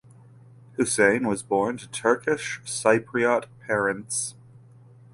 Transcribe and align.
Hussein 0.77 1.27
was 1.27 1.43
born 1.43 1.77
to 1.77 1.87
Turkish 1.87 2.59
Cypriot 2.65 3.45
parents. 3.67 4.33